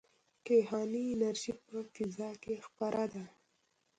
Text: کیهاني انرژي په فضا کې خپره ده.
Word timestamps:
کیهاني 0.45 1.03
انرژي 1.13 1.53
په 1.65 1.77
فضا 1.93 2.31
کې 2.43 2.53
خپره 2.67 3.03
ده. 3.13 3.25